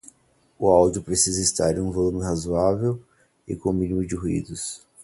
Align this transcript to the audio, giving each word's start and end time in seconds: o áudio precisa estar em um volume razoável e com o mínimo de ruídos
o 0.57 0.67
áudio 0.67 1.03
precisa 1.03 1.39
estar 1.41 1.77
em 1.77 1.79
um 1.79 1.91
volume 1.91 2.23
razoável 2.23 2.99
e 3.47 3.55
com 3.55 3.69
o 3.69 3.73
mínimo 3.73 4.03
de 4.03 4.15
ruídos 4.15 4.81